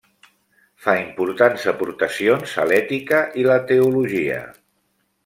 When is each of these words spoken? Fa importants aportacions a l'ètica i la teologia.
Fa 0.85 0.93
importants 1.01 1.67
aportacions 1.71 2.53
a 2.63 2.67
l'ètica 2.71 3.21
i 3.43 3.47
la 3.49 3.59
teologia. 3.73 4.41